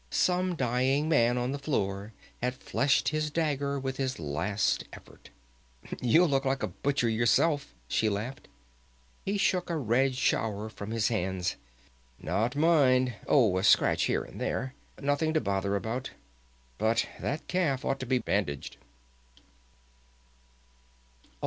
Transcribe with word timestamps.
Some 0.09 0.55
dying 0.55 1.07
man 1.09 1.37
on 1.37 1.51
the 1.51 1.59
floor 1.59 2.11
had 2.41 2.55
fleshed 2.55 3.09
his 3.09 3.29
dagger 3.29 3.79
with 3.79 3.97
his 3.97 4.17
last 4.17 4.83
effort. 4.91 5.29
"You 6.01 6.25
look 6.25 6.43
like 6.43 6.63
a 6.63 6.69
butcher 6.69 7.07
yourself," 7.07 7.75
she 7.87 8.09
laughed. 8.09 8.47
He 9.23 9.37
shook 9.37 9.69
a 9.69 9.77
red 9.77 10.15
shower 10.15 10.69
from 10.69 10.89
his 10.89 11.09
hands. 11.09 11.55
"Not 12.19 12.55
mine. 12.55 13.13
Oh, 13.27 13.59
a 13.59 13.63
scratch 13.63 14.05
here 14.05 14.23
and 14.23 14.41
there. 14.41 14.73
Nothing 14.99 15.35
to 15.35 15.39
bother 15.39 15.75
about. 15.75 16.09
But 16.79 17.07
that 17.19 17.47
calf 17.47 17.85
ought 17.85 17.99
to 17.99 18.07
be 18.07 18.17
bandaged." 18.17 18.77